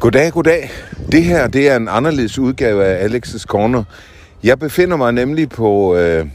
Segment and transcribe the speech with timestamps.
[0.00, 0.70] Goddag, goddag.
[1.12, 3.84] Det her det er en anderledes udgave af Alex's Corner.
[4.42, 6.26] Jeg befinder mig nemlig på øh,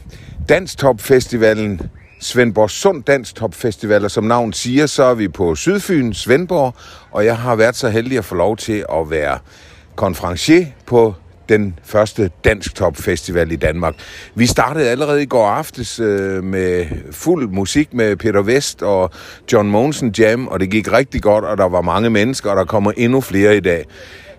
[0.48, 1.80] Danstop Festivalen,
[2.20, 6.74] Svendborg Sund Danstopfestival, og som navn siger, så er vi på Sydfyn, Svendborg,
[7.10, 9.38] og jeg har været så heldig at få lov til at være
[9.96, 11.14] konferencier på
[11.48, 13.94] den første Dansk Top Festival i Danmark.
[14.34, 19.10] Vi startede allerede i går aftes øh, med fuld musik med Peter Vest og
[19.52, 22.64] John Monsen Jam, og det gik rigtig godt, og der var mange mennesker, og der
[22.64, 23.84] kommer endnu flere i dag.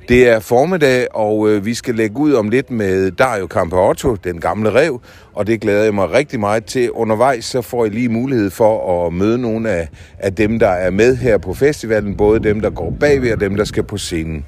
[0.10, 4.40] Det er formiddag, og øh, vi skal lægge ud om lidt med Dario Campeotto, den
[4.40, 5.02] gamle rev,
[5.34, 6.92] og det glæder jeg mig rigtig meget til.
[6.92, 10.92] Undervejs så får I lige mulighed for at møde nogle af, af dem, der er
[10.92, 14.46] med her på festivalen, både dem, der går bagved og dem, der skal på scenen.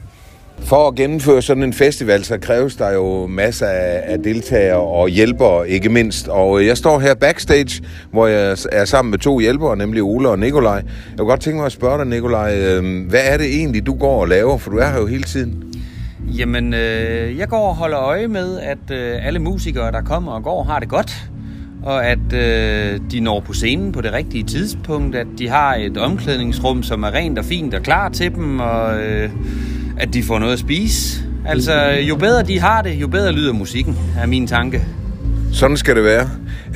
[0.59, 3.67] For at gennemføre sådan en festival, så kræves der jo masser
[4.03, 6.27] af deltagere og hjælpere, ikke mindst.
[6.27, 10.29] Og øh, jeg står her backstage, hvor jeg er sammen med to hjælpere, nemlig Ole
[10.29, 10.73] og Nikolaj.
[10.75, 10.83] Jeg
[11.17, 14.21] kunne godt tænke mig at spørge dig, Nikolaj, øhm, hvad er det egentlig, du går
[14.21, 14.57] og laver?
[14.57, 15.63] For du er her jo hele tiden.
[16.37, 20.43] Jamen, øh, jeg går og holder øje med, at øh, alle musikere, der kommer og
[20.43, 21.29] går, har det godt.
[21.83, 25.15] Og at øh, de når på scenen på det rigtige tidspunkt.
[25.15, 28.59] At de har et omklædningsrum, som er rent og fint og klar til dem.
[28.59, 28.99] Og...
[28.99, 29.29] Øh,
[29.99, 31.23] at de får noget at spise.
[31.45, 34.85] Altså, jo bedre de har det, jo bedre lyder musikken, er min tanke.
[35.53, 36.29] Sådan skal det være.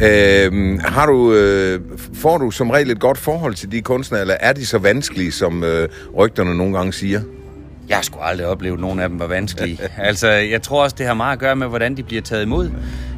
[0.04, 1.80] Øh, har du, øh,
[2.14, 5.32] får du som regel et godt forhold til de kunstnere, eller er de så vanskelige,
[5.32, 7.22] som øh, rygterne nogle gange siger?
[7.90, 9.80] Jeg har sgu aldrig oplevet, at nogen af dem var vanskelige.
[9.98, 12.70] altså, jeg tror også, det har meget at gøre med, hvordan de bliver taget imod.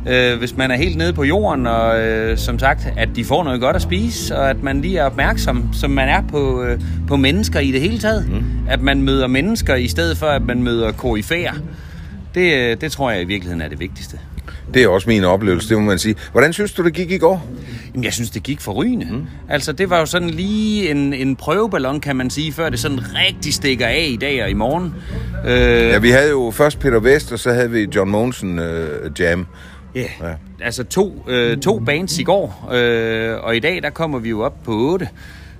[0.09, 3.43] Øh, hvis man er helt nede på jorden, og øh, som sagt, at de får
[3.43, 6.79] noget godt at spise, og at man lige er opmærksom, som man er på, øh,
[7.07, 8.29] på mennesker i det hele taget.
[8.29, 8.43] Mm.
[8.69, 11.53] At man møder mennesker, i stedet for at man møder koryfærer.
[12.35, 14.19] Det, øh, det tror jeg i virkeligheden er det vigtigste.
[14.73, 16.15] Det er også min oplevelse, det må man sige.
[16.31, 17.47] Hvordan synes du, det gik i går?
[17.93, 19.07] Jamen, jeg synes, det gik forrygende.
[19.11, 19.25] Mm.
[19.49, 22.99] Altså, det var jo sådan lige en, en prøveballon, kan man sige, før det sådan
[22.99, 24.93] rigtig stikker af i dag og i morgen.
[25.45, 25.89] Øh...
[25.89, 29.47] Ja, vi havde jo først Peter Vest, og så havde vi John Monsen øh, Jam.
[29.97, 30.09] Yeah.
[30.21, 30.33] Ja,
[30.65, 34.41] altså to, øh, to bands i går, øh, og i dag, der kommer vi jo
[34.41, 35.07] op på 8.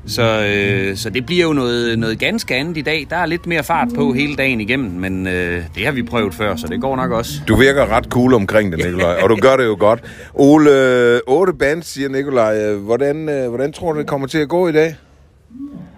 [0.08, 3.08] Så, øh, så det bliver jo noget, noget ganske andet i dag.
[3.10, 6.34] Der er lidt mere fart på hele dagen igennem, men øh, det har vi prøvet
[6.34, 7.34] før, så det går nok også.
[7.48, 10.04] Du virker ret cool omkring det, Nikolaj, og du gør det jo godt.
[10.34, 12.74] Ole, otte bands, siger Nikolaj.
[12.74, 14.96] Hvordan, øh, hvordan tror du, det kommer til at gå i dag?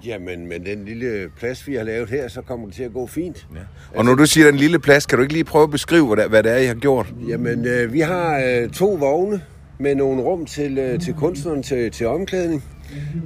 [0.05, 3.07] Jamen, med den lille plads, vi har lavet her, så kommer det til at gå
[3.07, 3.47] fint.
[3.55, 3.59] Ja.
[3.95, 6.17] Og når du siger den lille plads, kan du ikke lige prøve at beskrive, hvad
[6.17, 7.13] det, hvad det er, I har gjort?
[7.27, 9.41] Jamen, øh, vi har øh, to vogne
[9.79, 12.63] med nogle rum til, øh, til kunstneren til, til omklædning.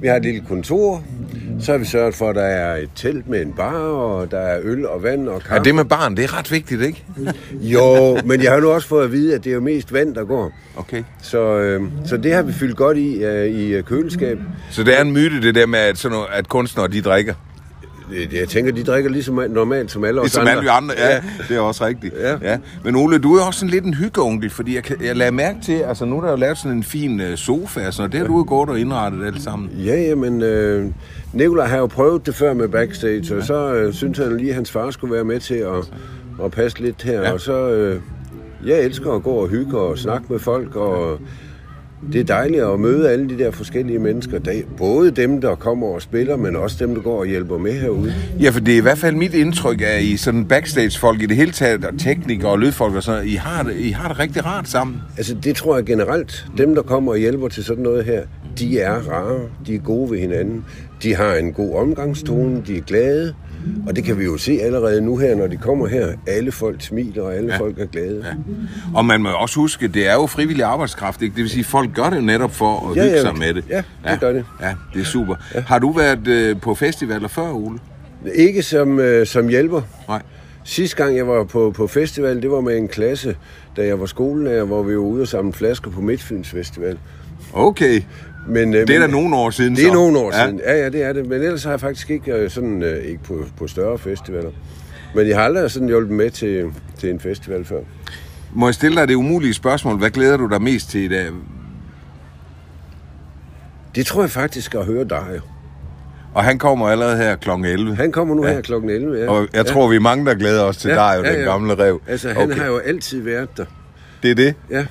[0.00, 1.04] Vi har et lille kontor.
[1.62, 4.38] Så har vi sørget for, at der er et telt med en bar, og der
[4.38, 5.54] er øl og vand og kaffe.
[5.54, 7.04] Ja, det med baren, det er ret vigtigt, ikke?
[7.52, 10.24] jo, men jeg har nu også fået at vide, at det er mest vand, der
[10.24, 10.52] går.
[10.76, 11.02] Okay.
[11.22, 14.38] Så, øh, så det har vi fyldt godt i uh, i øh, køleskab.
[14.70, 17.34] Så det er en myte, det der med, at, sådan noget, at kunstnere, de drikker?
[18.32, 20.52] Jeg tænker, de drikker lige så normalt som alle os ligesom andre.
[20.52, 21.20] alle andre, ja, ja.
[21.48, 22.14] Det er også rigtigt.
[22.20, 22.36] Ja.
[22.42, 22.58] ja.
[22.84, 25.72] Men Ole, du er også sådan lidt en hyggeonkel, fordi jeg, jeg lader mærke til,
[25.72, 28.26] altså nu er der jo lavet sådan en fin uh, sofa, og sådan, det har
[28.26, 29.70] du jo gået og indrettet alt sammen.
[29.84, 30.86] Ja, ja, men øh,
[31.32, 33.36] Nikolaj har jo prøvet det før med backstage, ja.
[33.36, 35.92] og så øh, synes han lige, at hans far skulle være med til at,
[36.44, 37.32] at passe lidt her, ja.
[37.32, 37.70] og så...
[37.70, 38.00] Øh,
[38.66, 41.20] jeg elsker at gå og hygge og snakke med folk, og
[42.12, 44.40] det er dejligt at møde alle de der forskellige mennesker.
[44.76, 48.14] Både dem, der kommer og spiller, men også dem, der går og hjælper med herude.
[48.40, 51.36] Ja, for det er i hvert fald mit indtryk, at I sådan backstage-folk i det
[51.36, 54.46] hele taget, og teknikere og lydfolk og sådan I har, det, I har det rigtig
[54.46, 54.96] rart sammen.
[55.16, 56.46] Altså, det tror jeg generelt.
[56.58, 58.22] Dem, der kommer og hjælper til sådan noget her,
[58.58, 60.64] de er rare, de er gode ved hinanden.
[61.02, 63.34] De har en god omgangstone, de er glade.
[63.86, 66.12] Og det kan vi jo se allerede nu her, når de kommer her.
[66.26, 67.58] Alle folk smiler, og alle ja.
[67.58, 68.24] folk er glade.
[68.26, 68.32] Ja.
[68.94, 71.22] Og man må også huske, det er jo frivillig arbejdskraft.
[71.22, 71.34] Ikke?
[71.34, 73.22] Det vil sige, folk gør det netop for at ja, hygge ja.
[73.22, 73.64] sig med det.
[73.68, 74.16] Ja, det ja.
[74.16, 74.44] gør det.
[74.60, 75.34] Ja, det er super.
[75.54, 75.60] Ja.
[75.60, 77.78] Har du været øh, på festivaler før, Ole?
[78.34, 79.82] Ikke som, øh, som hjælper.
[80.08, 80.22] Nej.
[80.64, 83.36] Sidste gang jeg var på, på festival, det var med en klasse,
[83.76, 86.98] da jeg var skolelærer, hvor vi var ude og samle flasker på Midtfyns Festival.
[87.52, 88.02] Okay.
[88.48, 89.94] Men, øh, det er da nogle år siden, Det er så.
[89.94, 90.44] nogle år ja.
[90.44, 91.26] siden, ja, ja, det er det.
[91.26, 94.50] Men ellers har jeg faktisk ikke øh, sådan, øh, ikke på, på større festivaler.
[95.14, 96.64] Men jeg har aldrig sådan hjulpet med til,
[96.98, 97.80] til en festival før.
[98.54, 99.98] Må jeg stille dig det umulige spørgsmål?
[99.98, 101.26] Hvad glæder du dig mest til i dag?
[103.94, 105.40] Det tror jeg faktisk at høre dig.
[106.34, 107.50] Og han kommer allerede her kl.
[107.50, 107.96] 11.
[107.96, 108.52] Han kommer nu ja.
[108.52, 108.72] her kl.
[108.72, 109.30] 11, ja.
[109.30, 109.88] Og jeg tror, ja.
[109.88, 111.36] vi er mange, der glæder os til ja, dig, ja, ja.
[111.36, 112.00] den gamle rev.
[112.06, 112.58] Altså, han okay.
[112.60, 113.64] har jo altid været der.
[114.22, 114.54] Det er det?
[114.70, 114.86] Ja.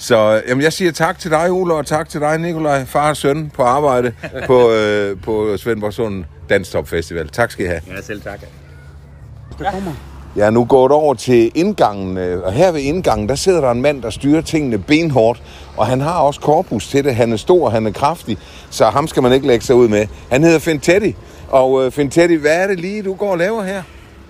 [0.00, 3.16] Så jamen, jeg siger tak til dig, Ole, og tak til dig, Nikolaj, far og
[3.16, 4.12] søn på arbejde
[4.46, 7.28] på, øh, på Svendborg Sund Danstop Festival.
[7.28, 7.80] Tak skal I have.
[7.88, 8.40] Ja, selv tak.
[9.58, 9.92] Kommer.
[10.36, 13.70] Jeg er nu gået over til indgangen, øh, og her ved indgangen, der sidder der
[13.70, 15.42] en mand, der styrer tingene benhårdt,
[15.76, 17.14] og han har også korpus til det.
[17.14, 18.38] Han er stor, han er kraftig,
[18.70, 20.06] så ham skal man ikke lægge sig ud med.
[20.30, 21.14] Han hedder Finn Teddy,
[21.48, 23.82] og uh, Finn Teddy, hvad er det lige, du går og laver her?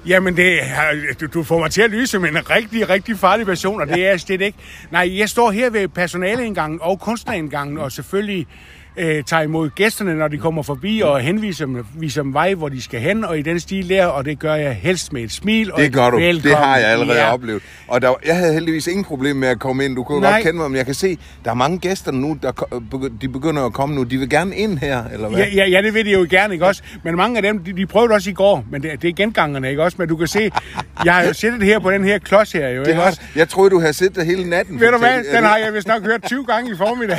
[0.06, 3.46] Jamen, det, er- du, du får mig til at lyse som en rigtig, rigtig farlig
[3.46, 4.58] person, og det er jeg slet ikke.
[4.90, 8.46] Nej, jeg står her ved personaleindgangen og kunstnerindgangen, og selvfølgelig
[9.00, 12.68] øh, tager imod gæsterne, når de kommer forbi, og henviser dem, viser dem vej, hvor
[12.68, 15.32] de skal hen, og i den stil der, og det gør jeg helst med et
[15.32, 16.16] smil og Det gør du.
[16.16, 16.50] velkommen.
[16.50, 17.32] Det har jeg allerede ja.
[17.32, 17.62] oplevet.
[17.88, 19.96] Og der, jeg havde heldigvis ingen problem med at komme ind.
[19.96, 20.32] Du kunne Nej.
[20.32, 22.52] godt kende mig, men jeg kan se, der er mange gæster nu, der
[22.94, 24.02] begy- de begynder at komme nu.
[24.02, 25.38] De vil gerne ind her, eller hvad?
[25.38, 26.82] Ja, ja, ja, det vil de jo gerne, ikke også?
[27.04, 29.70] Men mange af dem, de, de prøvede også i går, men det, det er gengangerne,
[29.70, 29.96] ikke også?
[30.00, 30.50] Men du kan se,
[31.04, 33.20] jeg har jo siddet her på den her klods her, jo, Det ikke har, også?
[33.36, 34.80] jeg troede, du havde siddet der hele natten.
[34.80, 37.18] Ved du hvad, den har jeg vist nok hørt 20 gange i formiddag.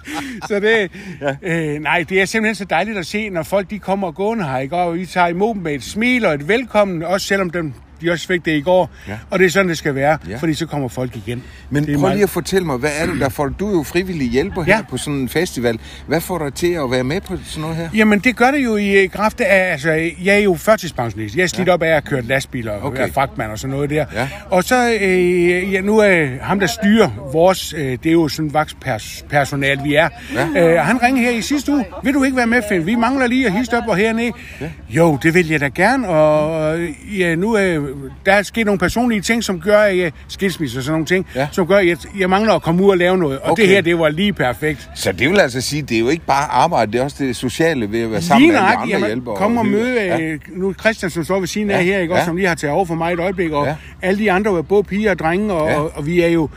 [0.48, 0.90] Så det,
[1.20, 1.36] ja.
[1.42, 4.44] øh, nej, det er simpelthen så dejligt at se, når folk de kommer og gående
[4.44, 4.76] her, ikke?
[4.76, 8.10] og I tager imod dem med et smil og et velkommen, også selvom dem, de
[8.10, 8.90] også fik det i går.
[9.08, 9.12] Ja.
[9.30, 10.36] Og det er sådan, det skal være, Ja.
[10.36, 11.42] fordi så kommer folk igen.
[11.70, 13.48] Men er prøv meget- lige at fortælle mig, hvad er det der får?
[13.48, 14.82] Du er jo frivillig hjælper her Ja.
[14.90, 15.78] på sådan en festival.
[16.06, 17.88] Hvad får dig til at være med på sådan noget her?
[17.94, 19.90] Jamen, det gør det jo i øh, kraft af, altså,
[20.24, 21.36] jeg er jo førtidspensionist.
[21.36, 21.72] Jeg er slidt ja.
[21.72, 23.02] op af at kørt lastbiler og Okay.
[23.02, 23.12] okay.
[23.12, 24.04] fragtmand og sådan noget der.
[24.14, 24.28] Ja.
[24.50, 28.54] Og så, øh, ja, nu er ham, der styrer vores, øh, det er jo sådan
[28.54, 30.08] vagtpersonal, vi er.
[30.54, 30.72] Ja.
[30.78, 31.84] Øh, han ringede her i sidste uge.
[32.04, 32.86] Vil du ikke være med, Finn?
[32.86, 34.32] Vi mangler lige at histe op og hernede.
[34.60, 34.70] Ja.
[34.88, 36.08] Jo, det vil jeg da gerne.
[36.08, 36.90] Og øh,
[37.20, 37.85] ja, nu øh,
[38.26, 41.26] der er sket nogle personlige ting, som gør, at jeg, skilsmisse og sådan nogle ting,
[41.34, 41.40] Ja.
[41.40, 41.48] ja.
[41.52, 43.38] som gør, at jeg, jeg mangler at komme ud og lave noget.
[43.38, 43.62] Og Okay.
[43.62, 44.90] det her, det var lige perfekt.
[44.94, 47.36] Så det vil altså sige, det er jo ikke bare arbejde, det er også det
[47.36, 49.36] sociale ved at være sammen Lige med alle de andre hjælpere.
[49.36, 49.78] kom og hygge.
[49.78, 50.16] møde Ja.
[50.18, 50.36] ja.
[50.56, 52.20] nu Christian, som står ved siden af Ja, her, ikke, ja.
[52.20, 53.70] også, som lige har taget over for mig et øjeblik, og Ja.
[53.70, 53.76] ja.
[54.02, 55.72] alle de andre var både piger og drenge, og, Ja.
[55.74, 55.80] ja.
[55.80, 56.48] og, og vi er jo,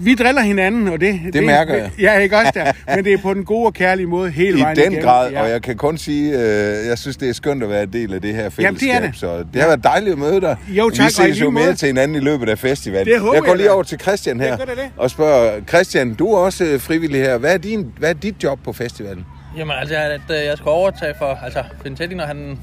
[0.00, 1.20] vi driller hinanden, og det...
[1.32, 1.90] Det, mærker jeg.
[1.98, 4.62] Ja, ikke også der, men det er på den gode og kærlige måde hele I
[4.62, 5.02] vejen den igennem.
[5.02, 5.42] grad, ja.
[5.42, 8.14] og jeg kan kun sige, øh, jeg synes, det er skønt at være en del
[8.14, 8.62] af det her fællesskab.
[8.62, 9.20] Jamen, det er det.
[9.20, 10.56] Så det har været dejligt at møde dig.
[10.68, 11.76] Jo, tak, Vi i ses jo mere måde.
[11.76, 13.06] til hinanden i løbet af festivalen.
[13.06, 14.76] Det håber jeg går jeg lige over til Christian her det det.
[14.96, 17.38] og spørger, Christian, du er også øh, frivillig her.
[17.38, 19.24] Hvad er, din, hvad er dit job på festivalen?
[19.56, 22.58] Jamen altså, at øh, jeg skal overtage for, altså, Finn Teddy, når han,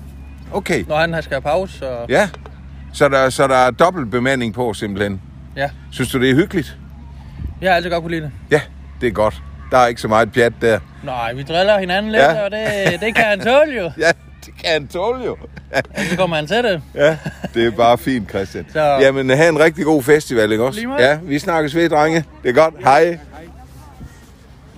[0.54, 1.90] Okay, når han skal have pause.
[1.90, 2.30] Og, ja.
[2.94, 5.22] Så der, så der er dobbelt bemanding på simpelthen.
[5.58, 5.70] ja.
[5.92, 6.78] Synes du, det er hyggeligt?
[7.62, 8.32] Jeg har altid godt kunne lide det.
[8.52, 8.62] Ja,
[9.02, 9.42] det er godt.
[9.72, 10.80] Der er ikke så meget pjat der.
[11.04, 12.34] Nej, vi driller hinanden lidt, Ja.
[12.34, 12.42] ja.
[12.46, 13.92] og det, det kan han tåle jo.
[14.06, 14.08] Ja,
[14.46, 15.38] det kan han tåle jo.
[15.74, 15.82] Og
[16.12, 16.82] så kommer han til det.
[16.96, 17.18] Ja,
[17.54, 18.66] det er bare fint, Christian.
[18.74, 20.96] Så- Jamen, have en rigtig god festival, ikke også?
[21.00, 22.24] Ja, vi snakkes ved, drenge.
[22.44, 22.74] Det er godt.
[22.84, 23.20] Hej.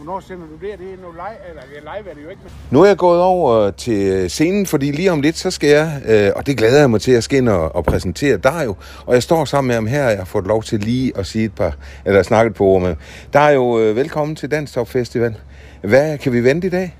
[0.07, 0.79] Hvornår sender du det?
[0.79, 2.41] Det er noget live, eller det er live er det jo ikke.
[2.71, 6.31] Nu er jeg gået over til scenen, fordi lige om lidt, så skal jeg, øh,
[6.35, 8.75] og det glæder jeg mig til, at skal ind og, og præsentere Dario.
[9.05, 11.25] Og jeg står sammen med ham her, og jeg har fået lov til lige at
[11.25, 11.75] sige et par,
[12.05, 12.95] eller snakke par ord med.
[13.33, 15.35] Dario, øh, velkommen til Dansk Top Festival.
[15.81, 16.97] Hvad kan vi vente i dag?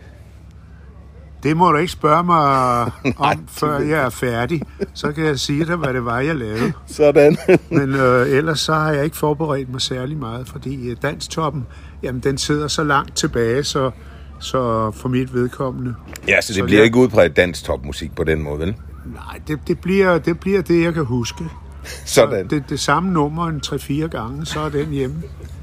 [1.44, 2.82] Det må du ikke spørge mig
[3.32, 4.62] om, før jeg er færdig.
[4.94, 6.74] Så kan jeg sige dig, hvad det var, jeg lavede.
[6.88, 7.38] Sådan.
[7.70, 11.66] Men øh, ellers så har jeg ikke forberedt mig særlig meget, fordi øh, danstoppen,
[12.04, 13.92] jamen den sidder så langt tilbage, så,
[14.40, 15.96] så for mit vedkommende.
[16.28, 18.76] ja, så det Så bliver jeg- ikke udbredt dansk topmusik på den måde, vel?
[19.06, 21.44] Nej, det, det, bliver, det bliver det, jeg kan huske.
[22.06, 22.48] Sådan.
[22.48, 25.16] Det, det samme nummer en 3-4 gange, så er den hjemme.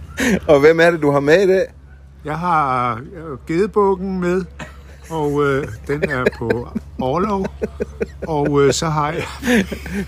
[0.49, 1.67] Og hvem er det, du har med i dag?
[2.25, 4.45] Jeg har øh, gedebukken med,
[5.11, 6.69] og øh, den er på
[7.01, 7.47] overlov.
[8.27, 9.25] Og øh, så har jeg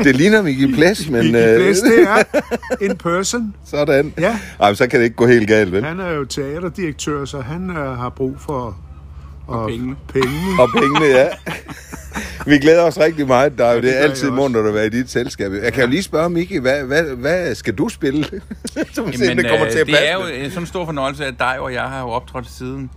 [0.04, 1.22] Det ligner Mickey Ples, men...
[1.22, 2.22] Vicky øh, Blæs, det er
[2.80, 3.54] en person.
[3.64, 4.14] Sådan.
[4.18, 4.38] Ja.
[4.60, 5.84] Ej, men så kan det ikke gå helt galt, vel?
[5.84, 8.76] Han er jo teaterdirektør, så han øh, har brug for
[9.46, 9.96] og pengene.
[10.08, 10.62] pengene.
[10.62, 11.28] Og pengene, ja.
[12.46, 14.86] Vi glæder os rigtig meget, der er jo det det er altid mundt at være
[14.86, 15.52] i dit selskab.
[15.52, 18.24] Jeg kan jo lige spørge Miki, hvad, hvad, hvad skal du spille?
[18.94, 20.02] Så vi ser, om det kommer øh, til at passe.
[20.02, 22.90] det er jo en sådan stor fornøjelse, at dig og jeg har jo optrådt siden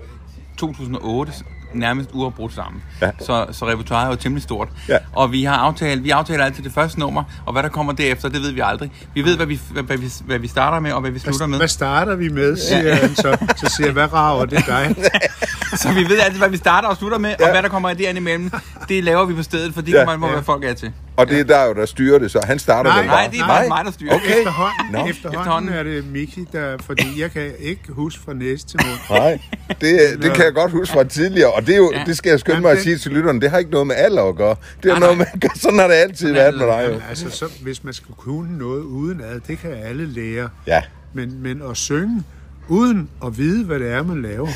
[0.58, 1.32] 2008
[1.74, 2.84] nærmest uafbrudt sammen.
[3.02, 3.12] Ja.
[3.20, 4.68] Så, så repertoiret er jo temmelig stort.
[4.90, 4.98] Ja.
[5.14, 8.30] Og vi har aftalt, vi aftaler altid det første nummer, og hvad der kommer derefter,
[8.30, 8.92] det ved vi aldrig.
[9.14, 11.48] Vi ved, hvad vi, hvad, hvad vi, hvad vi starter med, og hvad vi slutter
[11.48, 11.58] med.
[11.58, 13.38] Hvad starter vi med, siger han så.
[13.58, 14.96] Så siger jeg, hvad rager det dig?
[15.82, 18.20] Så vi ved altid, hvad vi starter og slutter med, og hvad der kommer derinde
[18.22, 18.52] imellem,
[18.90, 20.06] det laver vi på stedet, for det Ja.
[20.06, 20.92] kommer på, hvad folk er til.
[21.20, 23.22] Og det er der jo, der styrer det, så han starter Nej, den bare.
[23.24, 24.16] Nej, det er bare mig, der styrer.
[24.16, 24.26] Okay.
[24.40, 25.06] Efterhånden, Nå.
[25.08, 25.74] efterhånden, Efterhånden.
[25.74, 29.00] er det Miki, der, fordi jeg kan ikke huske fra næse til mund.
[29.20, 29.40] Nej,
[29.82, 32.04] det, det kan jeg godt huske fra tidligere, og det, er jo, Ja.
[32.06, 33.88] det skal jeg skynde Jamen, mig at det- sige til lytterne, det har ikke noget
[33.88, 34.56] med alder at gøre.
[34.84, 37.02] Det har noget med, sådan har det altid været med dig jo.
[37.10, 40.50] Altså, så, hvis man skal kunne noget uden ad, det kan alle lære.
[40.68, 40.82] Ja,
[41.14, 42.24] Men, men at synge
[42.68, 44.48] uden at vide, hvad det er, man laver,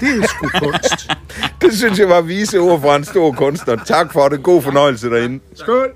[0.00, 1.10] det er sgu kunst.
[1.66, 3.76] det synes jeg var vise ord fra en stor kunstner.
[3.86, 4.42] Tak for det.
[4.42, 5.40] God fornøjelse derinde.
[5.54, 5.90] Skål!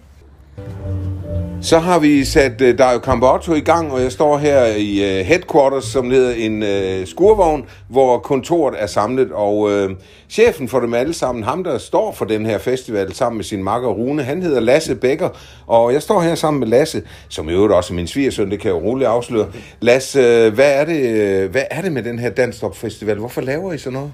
[1.62, 5.26] Så har vi sat uh, Dario Campotto i gang, og jeg står her i uh,
[5.26, 9.90] headquarters, som hedder en uh, skurvogn, hvor kontoret er samlet, og uh,
[10.28, 13.64] chefen for dem alle sammen, ham der står for den her festival sammen med sin
[13.64, 15.28] makker Rune, han hedder Lasse Bækker,
[15.66, 18.60] og jeg står her sammen med Lasse, som i øvrigt også er min svigersøn, det
[18.60, 19.46] kan jeg jo roligt afsløre.
[19.80, 23.18] Lasse, hvad er det, hvad er det med den her Danstop Festival?
[23.18, 24.12] Hvorfor laver I sådan noget?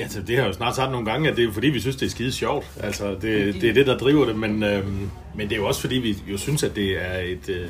[0.00, 1.96] Ja, så det har jo snart sagt nogle gange, at det er fordi, vi synes,
[1.96, 2.66] det er skide sjovt.
[2.82, 5.80] Altså, det, det er det, der driver det, men, øhm, men det er jo også
[5.80, 7.66] fordi, vi jo synes, at det er et, øh,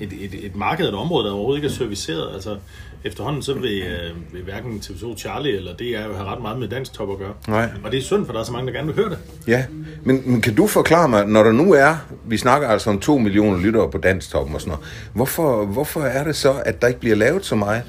[0.00, 2.34] et, et, et marked, et område, der overhovedet ikke er serviceret.
[2.34, 2.56] Altså,
[3.04, 6.58] efterhånden så vil, øh, vil hverken TV2 Charlie eller det er jo have ret meget
[6.58, 7.32] med dansk top at gøre.
[7.48, 7.68] Nej.
[7.84, 9.18] Og det er synd, for der er så mange, der gerne vil høre det.
[9.46, 9.64] Ja,
[10.02, 13.18] men, men kan du forklare mig, når der nu er, vi snakker altså om 2
[13.18, 17.00] millioner lyttere på Danstoppen og sådan noget, hvorfor, hvorfor er det så, at der ikke
[17.00, 17.82] bliver lavet så meget?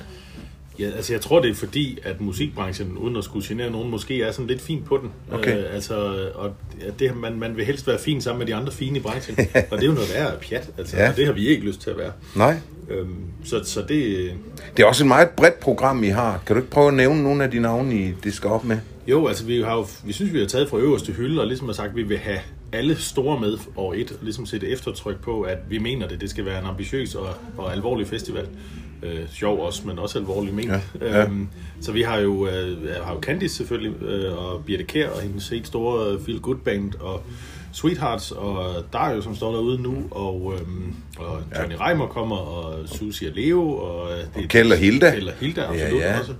[0.79, 4.23] Ja, altså jeg tror, det er fordi, at musikbranchen, uden at skulle genere nogen, måske
[4.23, 5.11] er sådan lidt fint på den.
[5.31, 5.57] Okay.
[5.57, 5.95] Øh, altså,
[6.35, 6.53] og
[6.99, 9.35] det, man, man vil helst være fin sammen med de andre fine i branchen.
[9.71, 11.09] og det er jo noget værre pjat, altså, Ja.
[11.09, 12.11] og det har vi ikke lyst til at være.
[12.35, 12.55] Nej.
[12.89, 13.15] Øhm,
[13.45, 14.31] så, så det...
[14.77, 16.41] Det er også et meget bredt program, I har.
[16.45, 18.77] Kan du ikke prøve at nævne nogle af de navne, I det skal op med?
[19.07, 21.67] Jo, altså vi, har jo, vi synes, vi har taget fra øverste hylde, og ligesom
[21.67, 22.39] har sagt, at vi vil have
[22.73, 26.21] alle store med over et, og ligesom sætte eftertryk på, at vi mener det.
[26.21, 27.27] Det skal være en ambitiøs og,
[27.57, 28.47] og alvorlig festival.
[29.03, 30.67] Øh, sjov også, men også alvorlig ment.
[30.71, 31.23] Ja, Ja, ja.
[31.25, 31.47] Øhm,
[31.81, 35.49] så vi har jo, øh, har jo Candice selvfølgelig, øh, og Birte Kjær og hendes
[35.49, 37.23] helt store øh, Feel Good Band, og
[37.71, 43.29] Sweethearts, og Dario, som står derude nu, og, øhm, og Johnny Reimer kommer, og Susie
[43.29, 45.11] og Leo, og, øh, det, Og Kjeld og Hilda.
[45.11, 46.19] Kjeld og Hilda, Ja, absolut ja.
[46.19, 46.33] også.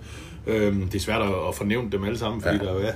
[0.48, 2.64] Øhm, det er svært at, at fornævne dem alle sammen, fordi ja.
[2.64, 2.92] der jo er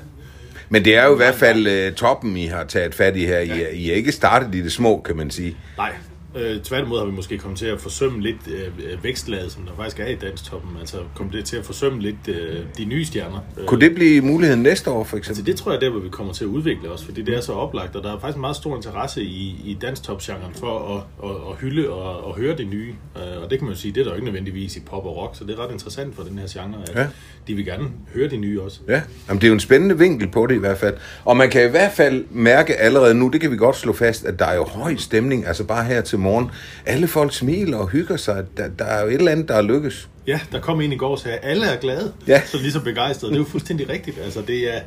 [0.69, 3.39] Men det er jo i hvert fald uh, toppen, I har taget fat i her.
[3.39, 5.57] I, er- I er ikke startet i det små, kan man sige.
[5.77, 5.91] Nej,
[6.37, 9.99] øh, tværtimod har vi måske kommet til at forsømme lidt øh, vækstlaget, som der faktisk
[9.99, 10.71] er i danstoppen.
[10.79, 13.39] Altså kommet det til at forsømme lidt øh, de nye stjerner.
[13.57, 15.51] Øh, Kunne det blive muligheden næste år, for Altså eksempel?
[15.51, 17.41] det tror jeg er der, hvor vi kommer til at udvikle os, fordi det er
[17.41, 21.29] så oplagt, og der er faktisk en meget stor interesse i, i danstop-genren for at,
[21.29, 22.93] at, at hylde og at høre det nye.
[23.15, 25.05] Øh, Og det kan man jo sige, det er der jo ikke nødvendigvis i pop
[25.05, 27.07] og rock, så det er ret interessant for den her genre, at ja.
[27.47, 28.79] de vil gerne høre det nye også.
[28.87, 30.95] Ja, Jamen, det er jo en spændende vinkel på det i hvert fald.
[31.25, 34.25] Og man kan i hvert fald mærke allerede nu, det kan vi godt slå fast,
[34.25, 36.49] at der er jo høj stemning, altså bare her til morgen.
[36.85, 38.43] Alle folk smiler og hygger sig.
[38.57, 40.09] Der, der er jo et eller andet, der er lykkes.
[40.27, 42.41] Ja, der kom en i går og sagde, at alle er glade, Ja.
[42.45, 43.31] så lige så begejstrede.
[43.31, 44.19] Det er jo fuldstændig rigtigt.
[44.23, 44.79] Altså, det er,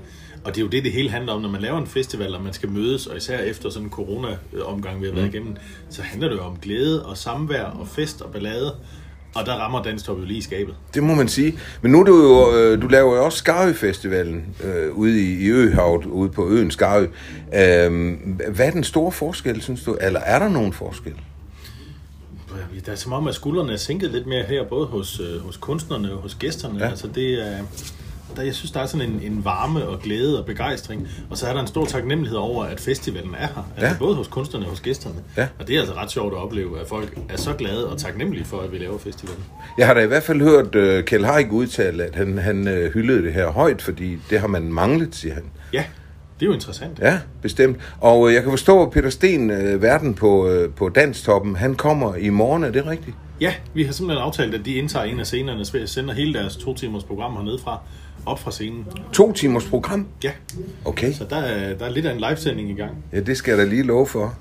[0.44, 2.42] og det er jo det, det hele handler om, når man laver en festival, og
[2.42, 5.34] man skal mødes, og især efter sådan en corona-omgang, vi har været Mm.
[5.34, 5.56] igennem,
[5.90, 8.74] så handler det jo om glæde og samvær og fest og ballade.
[9.34, 10.74] Og der rammer Danstop jo lige i skabet.
[10.94, 11.58] Det må man sige.
[11.82, 15.44] Men nu er du jo, øh, du laver jo også Skarø Festivalen øh, ude i,
[15.44, 17.06] i Øhavet, ude på øen Skarø.
[17.54, 18.12] Øh,
[18.54, 19.96] hvad er den store forskel, synes du?
[20.00, 21.12] Eller er der nogen forskel?
[22.86, 25.56] Der er som om, at skuldrene er sænket lidt mere her, både hos, øh, hos
[25.56, 26.78] kunstnerne og hos gæsterne.
[26.78, 26.84] Ja.
[26.84, 26.90] Ja.
[26.90, 27.56] Altså det er,
[28.36, 31.08] der, jeg synes, der er sådan en, en varme og glæde og begejstring.
[31.30, 33.70] Og så er der en stor taknemmelighed over, at festivalen er her.
[33.76, 33.96] Altså Ja.
[33.98, 35.14] både hos kunstnerne og hos gæsterne.
[35.36, 35.46] Ja.
[35.58, 38.44] Og det er altså ret sjovt at opleve, at folk er så glade og taknemmelige
[38.44, 39.44] for, at vi laver festivalen.
[39.78, 42.74] Jeg har da i hvert fald hørt uh, Kjell Haik udtale, at han, han uh,
[42.94, 45.44] hyldede det her højt, fordi det har man manglet, siger han.
[45.72, 45.84] Ja,
[46.40, 46.98] det er jo interessant.
[46.98, 47.76] Ja, bestemt.
[48.00, 51.74] Og uh, jeg kan forstå, at Peter Sten, uh, verden på, uh, på Danstoppen, han
[51.74, 53.16] kommer i morgen, er det rigtigt?
[53.40, 56.56] Ja, vi har simpelthen aftalt, at de indtager en af scenerne, så sender hele deres
[56.56, 57.78] to timers program hernede fra,
[58.26, 58.86] op fra scenen.
[59.12, 60.06] To timers program?
[60.24, 60.30] Ja,
[60.84, 61.12] Okay.
[61.12, 62.90] så der er, der er lidt af en livesending i gang.
[63.12, 64.34] Ja, det skal jeg da lige love for.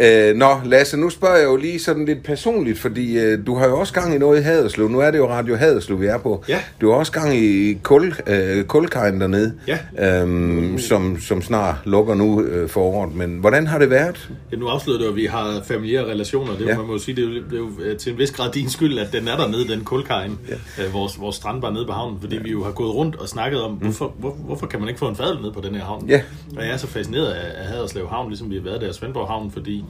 [0.00, 3.66] Øh, nå, Lasse, nu spørger jeg jo lige sådan lidt personligt, fordi øh, du har
[3.68, 4.88] jo også gang i noget i Haderslev.
[4.88, 6.44] Nu er det jo Radio Haderslev, vi er på.
[6.48, 6.60] Ja.
[6.80, 9.78] Du har også gang i kul, øh, kulkajen dernede, Ja.
[10.22, 13.14] øhm, som, som snart lukker nu øh, for året.
[13.14, 14.30] Men hvordan har det været?
[14.52, 16.56] Ja, nu afslører du, at vi har familiære relationer.
[16.56, 16.76] Det, Ja.
[16.76, 18.52] man må jo sige, det er, jo, det er jo øh, til en vis grad
[18.52, 20.84] din skyld, at den er dernede, den kulkajen, ja.
[20.84, 22.42] øh, vores, vores strandbar nede på havnen, fordi ja.
[22.42, 25.08] vi jo har gået rundt og snakket om, hvorfor, hvor, hvorfor kan man ikke få
[25.08, 26.02] en fadel ned på den her havn?
[26.02, 26.08] Mm.
[26.10, 26.20] Ja.
[26.56, 28.92] Og jeg er så fascineret af, af Haderslev Havn, ligesom vi har været der i
[28.92, 29.84] Svendborg Havn, fordi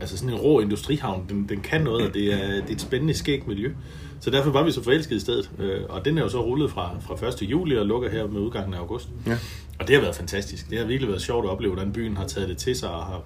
[0.00, 2.80] altså sådan en rå industrihavn, den, den kan noget, og det er, det er et
[2.80, 3.72] spændende skægt miljø.
[4.20, 5.50] Så derfor var vi så forelskede i stedet.
[5.58, 7.42] Øh, Og den er jo så rullet fra, fra 1.
[7.42, 9.08] juli og lukker her med udgangen af august.
[9.26, 9.38] Ja.
[9.78, 10.70] Og det har været fantastisk.
[10.70, 13.02] Det har virkelig været sjovt at opleve, hvordan byen har taget det til sig og
[13.04, 13.22] har,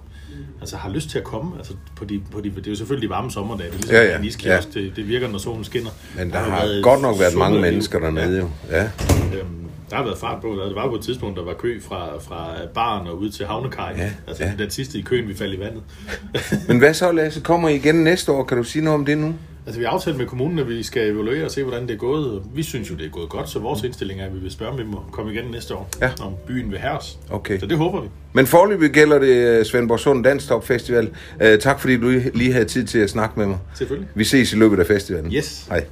[0.61, 1.51] altså har lyst til at komme.
[1.57, 3.71] Altså på de, på de, det er jo selvfølgelig de varme sommerdage.
[3.71, 4.19] Det er ligesom Ja, ja, ja, ja.
[4.19, 4.75] en iskiosk.
[4.75, 4.79] ja.
[4.79, 4.85] Ja.
[4.87, 5.89] Det, det virker, når solen skinner.
[6.17, 8.49] Men der har har været godt nok været mange mennesker dernede jo.
[8.69, 8.83] Ja.
[8.83, 10.47] Øhm, der har været fart på.
[10.47, 13.97] Der var på et tidspunkt, der var kø fra, fra baren og ud til havnekajen.
[13.97, 14.51] Ja, altså ja.
[14.57, 15.83] den sidste i køen, vi faldt i vandet.
[16.67, 17.41] Men hvad så, Lasse?
[17.41, 18.43] Kommer I igen næste år?
[18.43, 19.33] Kan du sige noget om det nu?
[19.65, 21.97] altså vi har aftalt med kommunen, at vi skal evaluere og se, hvordan det er
[21.97, 22.41] gået.
[22.53, 24.71] Vi synes jo, det er gået godt, så vores indstilling er, at vi vil spørge,
[24.71, 25.89] om vi må komme igen næste år.
[26.01, 26.09] Ja.
[26.21, 27.17] Om byen vil os.
[27.29, 27.59] Okay.
[27.59, 28.07] Så det håber vi.
[28.33, 31.09] Men forløbig gælder det øh, Svendborg Sund Danstop Festival.
[31.41, 33.57] Uh, tak fordi du lige havde tid til at snakke med mig.
[33.75, 34.09] Selvfølgelig.
[34.15, 35.33] Vi ses i løbet af festivalen.
[35.33, 35.65] Yes.
[35.69, 35.85] Hej.